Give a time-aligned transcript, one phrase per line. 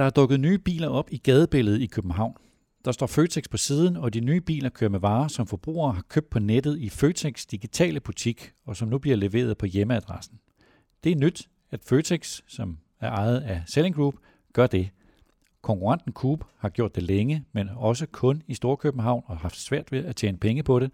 [0.00, 2.34] Der er dukket nye biler op i gadebilledet i København.
[2.84, 6.02] Der står Føtex på siden, og de nye biler kører med varer, som forbrugere har
[6.08, 10.38] købt på nettet i Føtex digitale butik, og som nu bliver leveret på hjemmeadressen.
[11.04, 14.14] Det er nyt, at Føtex, som er ejet af Selling Group,
[14.52, 14.90] gør det.
[15.62, 19.92] Konkurrenten Coop har gjort det længe, men også kun i Storkøbenhavn og har haft svært
[19.92, 20.90] ved at tjene penge på det.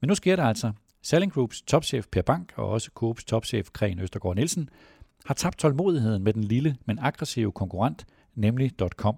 [0.00, 0.72] Men nu sker det altså.
[1.02, 4.68] Selling Groups topchef Per Bank og også Coops topchef Kren Østergaard Nielsen
[5.24, 9.16] har tabt tålmodigheden med den lille, men aggressive konkurrent, nemlig .com.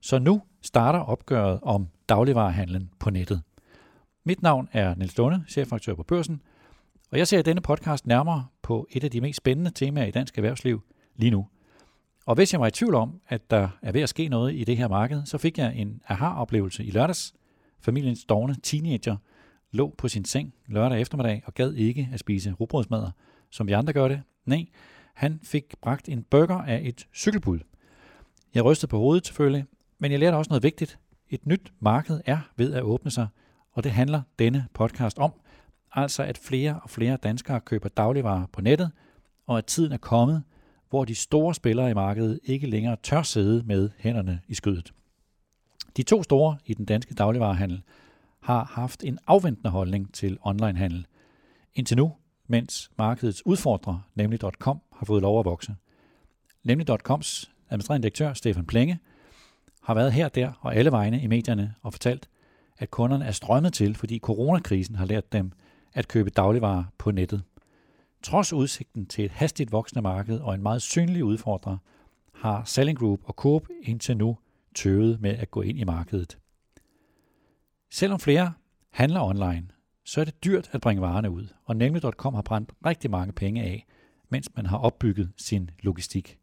[0.00, 3.42] Så nu starter opgøret om dagligvarehandlen på nettet.
[4.24, 6.42] Mit navn er Niels Lunde, chefredaktør på Børsen,
[7.12, 10.10] og jeg ser i denne podcast nærmere på et af de mest spændende temaer i
[10.10, 10.82] dansk erhvervsliv
[11.16, 11.46] lige nu.
[12.26, 14.64] Og hvis jeg var i tvivl om, at der er ved at ske noget i
[14.64, 17.34] det her marked, så fik jeg en aha-oplevelse i lørdags.
[17.80, 19.16] Familiens dogne teenager
[19.70, 23.10] lå på sin seng lørdag eftermiddag og gad ikke at spise rugbrødsmadder,
[23.50, 24.22] som vi andre gør det.
[24.46, 24.66] Nej,
[25.14, 27.58] han fik bragt en burger af et cykelbud.
[28.54, 29.64] Jeg rystede på hovedet selvfølgelig,
[29.98, 30.98] men jeg lærte også noget vigtigt.
[31.30, 33.28] Et nyt marked er ved at åbne sig,
[33.72, 35.32] og det handler denne podcast om.
[35.92, 38.90] Altså at flere og flere danskere køber dagligvarer på nettet,
[39.46, 40.42] og at tiden er kommet,
[40.90, 44.92] hvor de store spillere i markedet ikke længere tør sidde med hænderne i skødet.
[45.96, 47.82] De to store i den danske dagligvarehandel
[48.40, 51.06] har haft en afventende holdning til onlinehandel.
[51.74, 52.12] Indtil nu,
[52.46, 55.74] mens markedets udfordrer, nemlig .com, har fået lov at vokse.
[56.64, 58.98] Nemlig.coms administrerende direktør Stefan Plenge
[59.82, 62.28] har været her, der og alle vegne i medierne og fortalt,
[62.78, 65.52] at kunderne er strømmet til, fordi coronakrisen har lært dem
[65.92, 67.42] at købe dagligvarer på nettet.
[68.22, 71.76] Trods udsigten til et hastigt voksende marked og en meget synlig udfordrer,
[72.34, 74.38] har Selling Group og Coop indtil nu
[74.74, 76.38] tøvet med at gå ind i markedet.
[77.90, 78.52] Selvom flere
[78.90, 79.68] handler online,
[80.04, 83.62] så er det dyrt at bringe varerne ud, og nemlig.com har brændt rigtig mange penge
[83.62, 83.86] af,
[84.28, 86.38] mens man har opbygget sin logistik.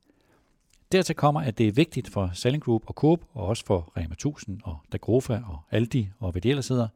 [0.92, 4.14] Dertil kommer, at det er vigtigt for Selling Group og Coop, og også for Rema
[4.14, 6.88] 1000 og Dagrofa og Aldi og hvad de ellers hedder,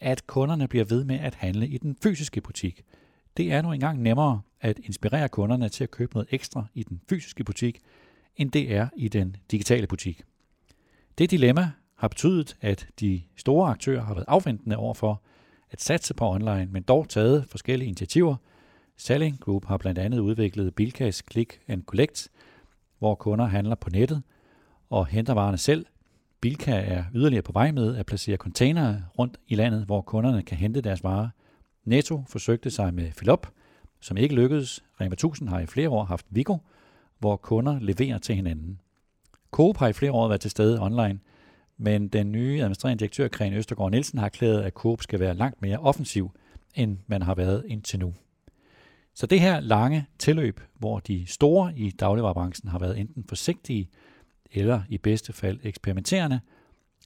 [0.00, 2.82] at kunderne bliver ved med at handle i den fysiske butik.
[3.36, 7.00] Det er nu engang nemmere at inspirere kunderne til at købe noget ekstra i den
[7.08, 7.80] fysiske butik,
[8.36, 10.22] end det er i den digitale butik.
[11.18, 15.22] Det dilemma har betydet, at de store aktører har været afventende overfor
[15.70, 18.36] at satse på online, men dog taget forskellige initiativer.
[18.96, 22.30] Selling Group har blandt andet udviklet Bilkas Click and Collect,
[22.98, 24.22] hvor kunder handler på nettet
[24.90, 25.86] og henter varerne selv.
[26.40, 30.56] Bilka er yderligere på vej med at placere containere rundt i landet, hvor kunderne kan
[30.58, 31.28] hente deres varer.
[31.84, 33.46] Netto forsøgte sig med Filop,
[34.00, 34.84] som ikke lykkedes.
[35.00, 36.56] Rema 1000 har i flere år haft Vigo,
[37.18, 38.80] hvor kunder leverer til hinanden.
[39.50, 41.18] Coop har i flere år været til stede online,
[41.76, 45.62] men den nye administrerende direktør, Kren Østergaard Nielsen, har erklæret, at Coop skal være langt
[45.62, 46.30] mere offensiv,
[46.74, 48.14] end man har været indtil nu.
[49.14, 53.88] Så det her lange tilløb, hvor de store i dagligvarerbranchen har været enten forsigtige
[54.52, 56.40] eller i bedste fald eksperimenterende,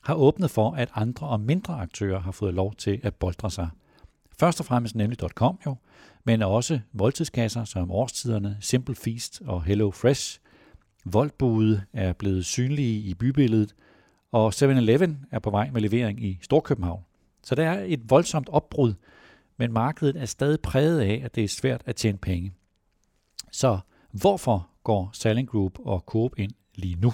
[0.03, 3.69] har åbnet for, at andre og mindre aktører har fået lov til at boldre sig.
[4.39, 5.77] Først og fremmest nemlig .com jo,
[6.25, 10.41] men også voldtidskasser som Årstiderne, Simple Feast og Hello Fresh.
[11.05, 13.75] Voldbude er blevet synlige i bybilledet,
[14.33, 17.03] og 7-Eleven er på vej med levering i Storkøbenhavn.
[17.43, 18.95] Så der er et voldsomt opbrud
[19.59, 22.53] men markedet er stadig præget af, at det er svært at tjene penge.
[23.53, 23.79] Så
[24.13, 27.13] hvorfor går Selling Group og Coop ind lige nu?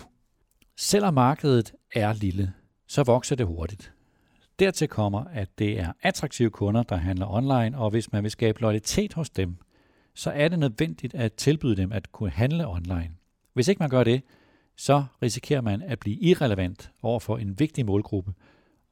[0.77, 2.53] Selvom markedet er lille,
[2.87, 3.93] så vokser det hurtigt.
[4.59, 8.61] Dertil kommer, at det er attraktive kunder, der handler online, og hvis man vil skabe
[8.61, 9.56] loyalitet hos dem,
[10.15, 13.11] så er det nødvendigt at tilbyde dem at kunne handle online.
[13.55, 14.22] Hvis ikke man gør det,
[14.76, 18.32] så risikerer man at blive irrelevant over for en vigtig målgruppe,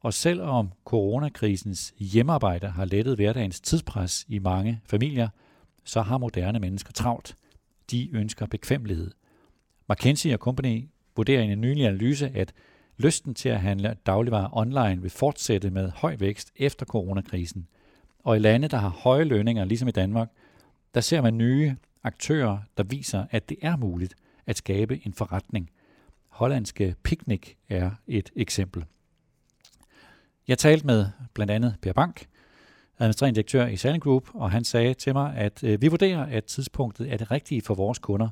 [0.03, 5.29] og selvom coronakrisens hjemmearbejde har lettet hverdagens tidspres i mange familier,
[5.83, 7.37] så har moderne mennesker travlt.
[7.91, 9.11] De ønsker bekvemmelighed.
[9.89, 12.53] McKinsey Company vurderer i en nylig analyse, at
[12.97, 17.67] lysten til at handle dagligvarer online vil fortsætte med høj vækst efter coronakrisen.
[18.19, 20.29] Og i lande, der har høje lønninger, ligesom i Danmark,
[20.93, 24.15] der ser man nye aktører, der viser, at det er muligt
[24.45, 25.69] at skabe en forretning.
[26.27, 28.85] Hollandske Picnic er et eksempel.
[30.47, 32.27] Jeg talte med blandt andet Per Bank,
[32.99, 36.45] administrerende direktør i Selling Group, og han sagde til mig, at øh, vi vurderer, at
[36.45, 38.29] tidspunktet er det rigtige for vores kunder,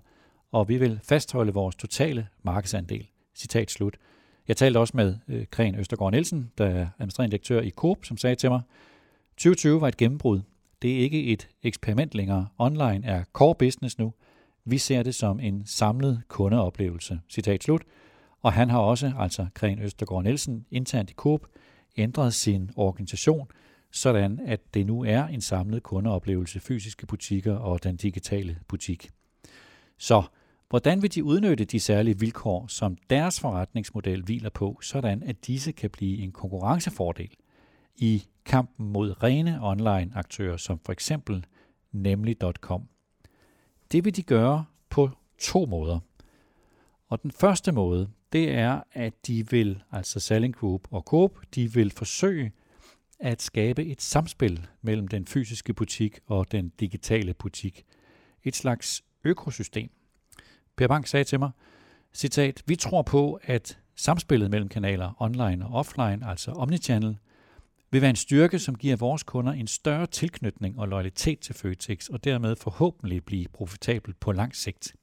[0.51, 3.07] og vi vil fastholde vores totale markedsandel.
[3.35, 3.97] Citat slut.
[4.47, 8.17] Jeg talte også med øh, Kren Østergaard Nielsen, der er administrerende direktør i Coop, som
[8.17, 8.61] sagde til mig,
[9.37, 10.41] 2020 var et gennembrud.
[10.81, 12.47] Det er ikke et eksperiment længere.
[12.57, 14.13] Online er core business nu.
[14.65, 17.19] Vi ser det som en samlet kundeoplevelse.
[17.29, 17.81] Citat slut.
[18.41, 21.41] Og han har også, altså Kren Østergaard Nielsen, internt i Coop,
[21.97, 23.47] ændret sin organisation,
[23.91, 29.09] sådan at det nu er en samlet kundeoplevelse, fysiske butikker og den digitale butik.
[29.97, 30.23] Så
[30.71, 35.71] Hvordan vil de udnytte de særlige vilkår, som deres forretningsmodel hviler på, sådan at disse
[35.71, 37.29] kan blive en konkurrencefordel
[37.95, 41.45] i kampen mod rene online aktører som for eksempel
[41.91, 42.87] nemlig.com?
[43.91, 45.09] Det vil de gøre på
[45.39, 45.99] to måder.
[47.07, 51.73] Og den første måde, det er, at de vil, altså Selling Group og Coop, de
[51.73, 52.51] vil forsøge
[53.19, 57.85] at skabe et samspil mellem den fysiske butik og den digitale butik.
[58.43, 59.89] Et slags økosystem.
[60.75, 61.51] Per Bank sagde til mig,
[62.13, 67.17] citat, vi tror på, at samspillet mellem kanaler online og offline, altså omnichannel,
[67.91, 72.07] vil være en styrke, som giver vores kunder en større tilknytning og loyalitet til Føtex,
[72.07, 74.95] og dermed forhåbentlig blive profitabel på lang sigt.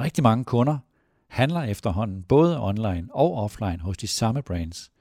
[0.00, 0.78] Rigtig mange kunder
[1.34, 4.92] handler efterhånden både online og offline hos de samme brands.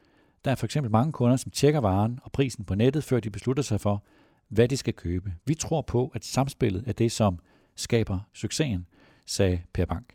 [0.45, 3.30] Der er for eksempel mange kunder, som tjekker varen og prisen på nettet, før de
[3.30, 4.03] beslutter sig for,
[4.47, 5.33] hvad de skal købe.
[5.45, 7.39] Vi tror på, at samspillet er det, som
[7.75, 8.85] skaber succesen,
[9.25, 10.13] sagde Per Bank.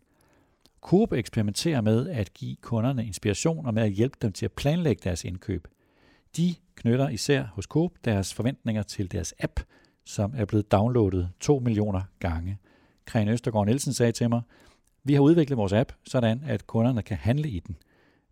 [0.81, 5.01] Coop eksperimenterer med at give kunderne inspiration og med at hjælpe dem til at planlægge
[5.05, 5.69] deres indkøb.
[6.37, 9.61] De knytter især hos Coop deres forventninger til deres app,
[10.05, 12.59] som er blevet downloadet 2 millioner gange.
[13.05, 14.43] Kren Østergaard Nielsen sagde til mig,
[15.09, 17.77] vi har udviklet vores app, sådan at kunderne kan handle i den.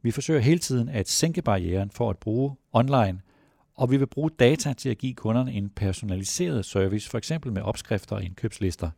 [0.03, 3.21] Vi forsøger hele tiden at sænke barrieren for at bruge online,
[3.75, 7.63] og vi vil bruge data til at give kunderne en personaliseret service, for eksempel med
[7.63, 8.91] opskrifter og indkøbslister.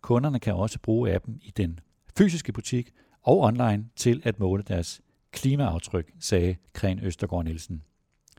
[0.00, 1.78] Kunderne kan også bruge appen i den
[2.18, 2.90] fysiske butik
[3.22, 5.00] og online til at måle deres
[5.32, 7.82] klimaaftryk, sagde Kren Østergaard Nielsen.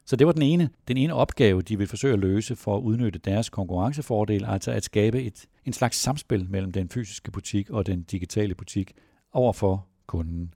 [0.06, 2.81] Så det var den ene, den ene opgave, de vil forsøge at løse for at
[2.81, 7.86] udnytte deres konkurrencefordel, altså at skabe et, en slags samspil mellem den fysiske butik og
[7.86, 8.94] den digitale butik
[9.31, 10.54] overfor kunden.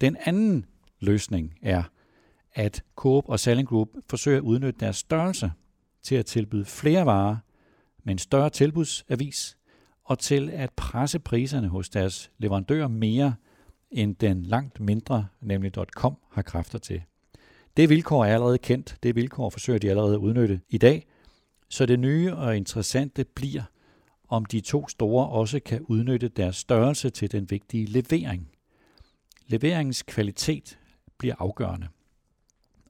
[0.00, 0.64] Den anden
[1.00, 1.82] løsning er,
[2.54, 5.52] at Coop og Selling Group forsøger at udnytte deres størrelse
[6.02, 7.36] til at tilbyde flere varer
[8.04, 9.56] med en større tilbudsavis
[10.04, 13.34] og til at presse priserne hos deres leverandører mere,
[13.90, 17.02] end den langt mindre, nemlig .com, har kræfter til.
[17.76, 18.96] Det vilkår er allerede kendt.
[19.02, 21.06] Det vilkår forsøger de allerede at udnytte i dag.
[21.68, 23.62] Så det nye og interessante bliver,
[24.28, 28.48] om de to store også kan udnytte deres størrelse til den vigtige levering.
[29.46, 30.78] Leveringens kvalitet
[31.18, 31.88] bliver afgørende.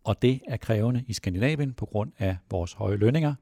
[0.05, 3.35] Og det er krævende i Skandinavien på grund af vores høje lønninger.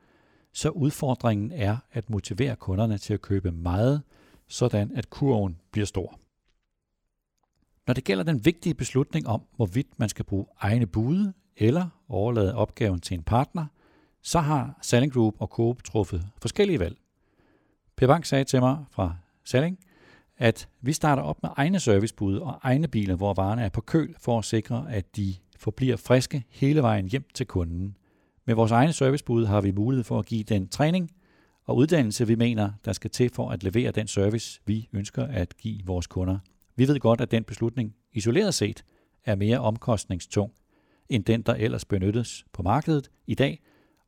[0.53, 4.03] Så udfordringen er at motivere kunderne til at købe meget,
[4.49, 6.22] sådan at kurven bliver stor.
[7.87, 12.55] Når det gælder den vigtige beslutning om, hvorvidt man skal bruge egne bude eller overlade
[12.55, 13.67] opgaven til en partner,
[14.23, 16.97] så har Selling Group og Coop truffet forskellige valg.
[17.97, 19.79] Per Bank sagde til mig fra Selling,
[20.39, 24.15] at vi starter op med egne servicebude og egne biler, hvor varerne er på køl,
[24.19, 27.97] for at sikre, at de forbliver friske hele vejen hjem til kunden.
[28.45, 31.11] Med vores egne servicebude har vi mulighed for at give den træning
[31.65, 35.57] og uddannelse, vi mener, der skal til for at levere den service, vi ønsker at
[35.57, 36.39] give vores kunder.
[36.77, 38.85] Vi ved godt, at den beslutning isoleret set
[39.25, 40.53] er mere omkostningstung
[41.09, 43.63] end den, der ellers benyttes på markedet i dag,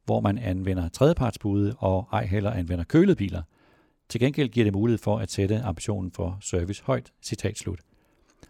[0.05, 3.43] hvor man anvender tredjepartsbude og ej heller anvender kølede biler.
[4.09, 7.13] Til gengæld giver det mulighed for at sætte ambitionen for service højt.
[7.23, 7.81] Citat slut.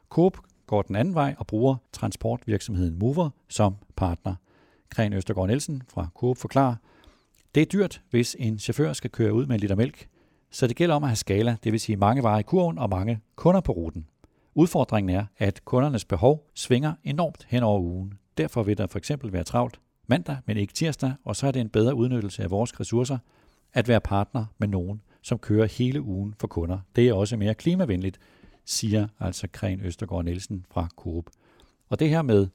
[0.09, 4.35] Coop går den anden vej og bruger transportvirksomheden Mover som partner.
[4.89, 6.77] Kren Østergaard Nielsen fra Coop forklarer,
[7.55, 10.09] det er dyrt, hvis en chauffør skal køre ud med en liter mælk,
[10.55, 12.91] så det gælder om at have skala, det vil sige mange varer i kurven og
[12.91, 14.07] mange kunder på ruten.
[14.55, 18.15] Udfordringen er, at kundernes behov svinger enormt hen over ugen.
[18.39, 21.61] Derfor vil der for eksempel være travlt mandag, men ikke tirsdag, og så er det
[21.61, 23.19] en bedre udnyttelse af vores ressourcer
[23.73, 26.79] at være partner med nogen, som kører hele ugen for kunder.
[26.97, 28.19] Det er også mere klimavenligt,
[28.65, 31.25] siger altså Kren Østergaard Nielsen fra Coop.
[31.89, 32.49] Og det her med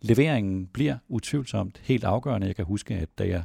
[0.00, 2.46] leveringen bliver utvivlsomt helt afgørende.
[2.46, 3.44] Jeg kan huske, at da jeg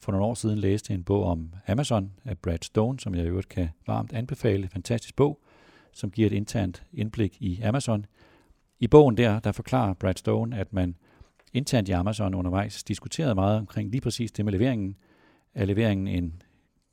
[0.00, 3.28] for nogle år siden læste en bog om Amazon af Brad Stone, som jeg i
[3.28, 4.68] øvrigt kan varmt anbefale.
[4.68, 5.40] Fantastisk bog,
[5.92, 8.06] som giver et internt indblik i Amazon.
[8.78, 10.96] I bogen der, der forklarer Brad Stone, at man
[11.52, 14.96] internt i Amazon undervejs diskuterede meget omkring lige præcis det med leveringen.
[15.54, 16.42] Er leveringen en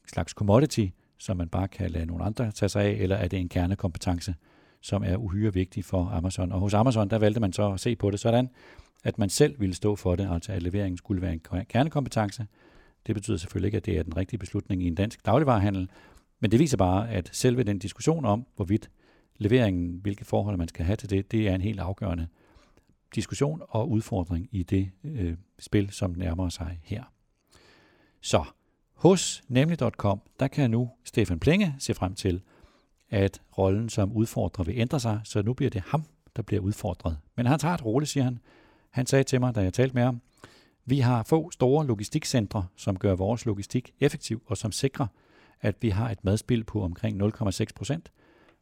[0.08, 0.88] slags commodity,
[1.18, 4.36] som man bare kan lade nogle andre tage sig af, eller er det en kernekompetence,
[4.82, 6.52] som er uhyre vigtig for Amazon?
[6.52, 8.50] Og hos Amazon, der valgte man så at se på det sådan,
[9.04, 12.46] at man selv ville stå for det, altså at leveringen skulle være en kernekompetence.
[13.08, 15.90] Det betyder selvfølgelig ikke, at det er den rigtige beslutning i en dansk dagligvarerhandel,
[16.40, 18.90] men det viser bare, at selve den diskussion om, hvorvidt
[19.38, 22.28] leveringen, hvilke forhold man skal have til det, det er en helt afgørende
[23.16, 27.04] diskussion og udfordring i det øh, spil, som nærmer sig her.
[28.22, 28.44] Så
[28.94, 32.42] hos nemlig.com, der kan nu Stefan Plenge se frem til,
[33.10, 36.04] at rollen som udfordrer vil ændre sig, så nu bliver det ham,
[36.36, 37.18] der bliver udfordret.
[37.36, 38.40] Men han tager et roligt, siger han.
[38.90, 40.22] Han sagde til mig, da jeg talte med ham,
[40.90, 45.08] vi har få store logistikcentre, som gør vores logistik effektiv og som sikrer,
[45.62, 48.12] at vi har et madspil på omkring 0,6 procent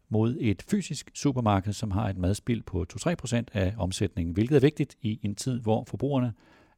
[0.10, 4.60] mod et fysisk supermarked, som har et madspil på 2-3 procent af omsætningen, hvilket er
[4.60, 6.34] vigtigt i en tid, hvor forbrugerne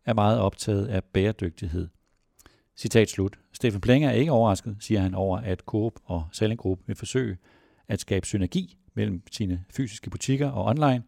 [0.06, 1.88] er meget optaget af bæredygtighed.
[2.76, 3.40] Citat slut.
[3.54, 7.38] Steffen Plenger er ikke overrasket, siger han over, at Coop og Selling Group vil forsøge
[7.88, 11.04] at skabe synergi mellem sine fysiske butikker og online.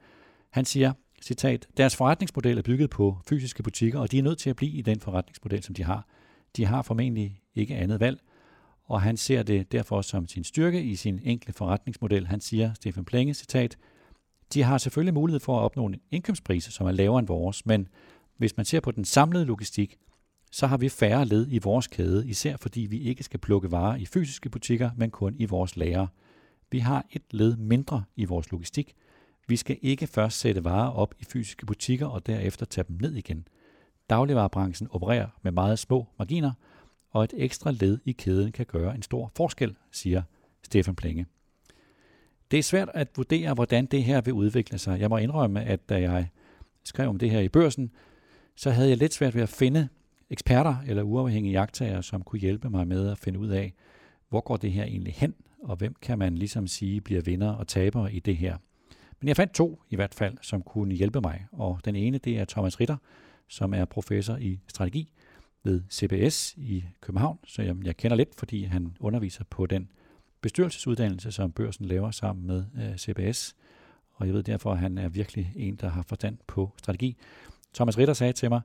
[0.50, 4.50] Han siger, citat, deres forretningsmodel er bygget på fysiske butikker, og de er nødt til
[4.50, 6.08] at blive i den forretningsmodel, som de har.
[6.58, 8.20] De har formentlig ikke andet valg,
[8.84, 12.28] og han ser det derfor som sin styrke i sin enkle forretningsmodel.
[12.28, 13.78] Han siger, Stefan Plenge, citat,
[14.54, 17.88] de har selvfølgelig mulighed for at opnå en indkøbspris, som er lavere end vores, men
[18.38, 19.98] hvis man ser på den samlede logistik,
[20.52, 23.96] så har vi færre led i vores kæde, især fordi vi ikke skal plukke varer
[23.96, 26.08] i fysiske butikker, men kun i vores lager.
[26.72, 28.96] Vi har et led mindre i vores logistik.
[29.50, 33.16] Vi skal ikke først sætte varer op i fysiske butikker og derefter tage dem ned
[33.16, 33.48] igen.
[34.10, 36.52] Dagligvarerbranchen opererer med meget små marginer,
[37.10, 40.22] og et ekstra led i kæden kan gøre en stor forskel, siger
[40.64, 41.26] Stefan Plenge.
[42.52, 45.00] Det er svært at vurdere, hvordan det her vil udvikle sig.
[45.00, 46.30] Jeg må indrømme, at da jeg
[46.84, 47.92] skrev om det her i børsen,
[48.56, 49.88] så havde jeg lidt svært ved at finde
[50.30, 53.74] eksperter eller uafhængige jagttager, som kunne hjælpe mig med at finde ud af,
[54.30, 57.68] hvor går det her egentlig hen, og hvem kan man ligesom sige bliver vinder og
[57.68, 58.58] taber i det her.
[59.20, 62.40] Men jeg fandt to i hvert fald, som kunne hjælpe mig, og den ene det
[62.40, 62.98] er Thomas Ritter,
[63.48, 65.12] som er professor i strategi
[65.64, 69.92] ved CBS i København, så jeg, jeg kender lidt, fordi han underviser på den
[70.42, 73.56] bestyrelsesuddannelse, som børsen laver sammen med øh, CBS,
[74.14, 77.18] og jeg ved derfor, at han er virkelig en, der har forstand på strategi.
[77.74, 78.62] Thomas Ritter sagde til mig,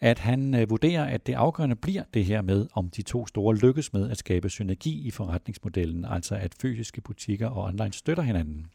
[0.00, 3.56] at han øh, vurderer, at det afgørende bliver det her med, om de to store
[3.56, 8.66] lykkes med at skabe synergi i forretningsmodellen, altså at fysiske butikker og online støtter hinanden.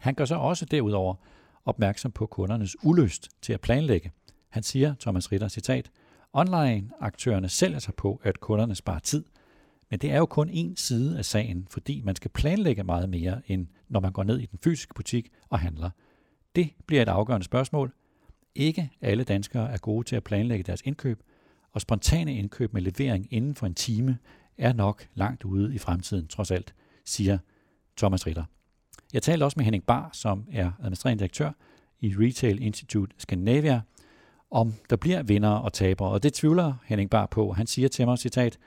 [0.00, 1.14] Han gør så også derudover
[1.64, 4.12] opmærksom på kundernes ulyst til at planlægge.
[4.48, 5.90] Han siger, Thomas Ritter, citat,
[6.32, 9.24] Online-aktørerne sælger sig på, at kunderne sparer tid,
[9.90, 13.42] men det er jo kun en side af sagen, fordi man skal planlægge meget mere,
[13.46, 15.90] end når man går ned i den fysiske butik og handler.
[16.56, 17.92] Det bliver et afgørende spørgsmål,
[18.54, 21.22] ikke alle danskere er gode til at planlægge deres indkøb,
[21.72, 24.18] og spontane indkøb med levering inden for en time
[24.58, 26.74] er nok langt ude i fremtiden, trods alt,
[27.04, 27.38] siger
[27.96, 28.44] Thomas Ritter.
[29.12, 31.50] Jeg talte også med Henning Bar, som er administrerende direktør
[32.00, 33.80] i Retail Institute Scandinavia,
[34.50, 37.52] om der bliver vinder og tabere, og det tvivler Henning Bar på.
[37.52, 38.58] Han siger til mig, citat,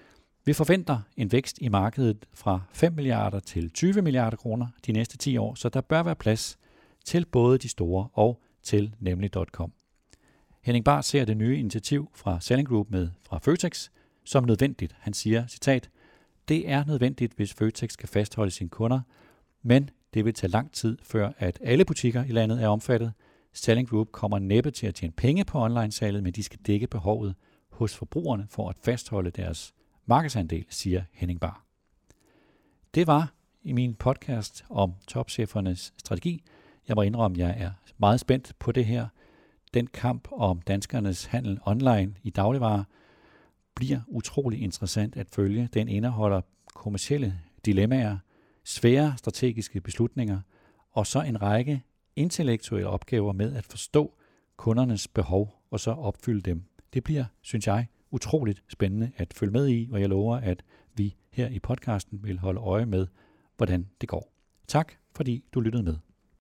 [0.46, 5.17] vi forventer en vækst i markedet fra 5 milliarder til 20 milliarder kroner de næste
[5.17, 6.58] 10 år, så der bør være plads
[7.05, 9.74] til både de store og til nemlig.com.
[10.62, 13.89] Henning Bar ser det nye initiativ fra Selling Group med fra Føtex
[14.24, 14.96] som nødvendigt.
[15.00, 15.89] Han siger, citat,
[16.48, 19.01] det er nødvendigt, hvis Føtex skal fastholde sine kunder,
[19.63, 23.13] men det vil tage lang tid, før at alle butikker i landet er omfattet.
[23.54, 27.36] Selling Group kommer næppe til at tjene penge på online-salget, men de skal dække behovet
[27.72, 29.74] hos forbrugerne for at fastholde deres
[30.06, 31.66] markedsandel, siger Henning Bar.
[32.96, 36.44] Det var i min podcast om topchefernes strategi.
[36.88, 39.08] Jeg må indrømme, at jeg er meget spændt på det her
[39.74, 42.84] den kamp om danskernes handel online i dagligvarer
[43.75, 45.70] bliver utrolig interessant at følge.
[45.74, 46.42] Den indeholder
[46.75, 48.18] kommersielle dilemmaer,
[48.69, 50.39] svære strategiske beslutninger
[50.91, 51.83] og så en række
[52.15, 54.13] intellektuelle opgaver med at forstå
[54.57, 56.63] kundernes behov og så opfylde dem.
[56.93, 61.15] Det bliver, synes jeg, utroligt spændende at følge med i, og jeg lover, at vi
[61.31, 63.07] her i podcasten vil holde øje med,
[63.57, 64.33] hvordan det går.
[64.67, 65.97] Tak fordi du lyttede med.